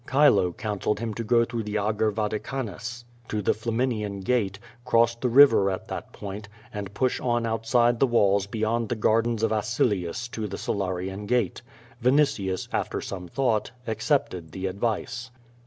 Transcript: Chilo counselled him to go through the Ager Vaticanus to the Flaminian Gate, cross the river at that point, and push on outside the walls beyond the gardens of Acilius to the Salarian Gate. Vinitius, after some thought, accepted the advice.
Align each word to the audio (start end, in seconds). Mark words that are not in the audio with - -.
Chilo 0.09 0.51
counselled 0.51 0.97
him 0.97 1.13
to 1.13 1.23
go 1.23 1.45
through 1.45 1.61
the 1.61 1.77
Ager 1.77 2.11
Vaticanus 2.11 3.03
to 3.27 3.39
the 3.43 3.53
Flaminian 3.53 4.21
Gate, 4.21 4.57
cross 4.83 5.13
the 5.13 5.29
river 5.29 5.69
at 5.69 5.87
that 5.89 6.11
point, 6.11 6.49
and 6.73 6.91
push 6.95 7.19
on 7.19 7.45
outside 7.45 7.99
the 7.99 8.07
walls 8.07 8.47
beyond 8.47 8.89
the 8.89 8.95
gardens 8.95 9.43
of 9.43 9.51
Acilius 9.51 10.27
to 10.29 10.47
the 10.47 10.57
Salarian 10.57 11.27
Gate. 11.27 11.61
Vinitius, 12.01 12.67
after 12.71 12.99
some 12.99 13.27
thought, 13.27 13.69
accepted 13.85 14.53
the 14.53 14.65
advice. 14.65 15.29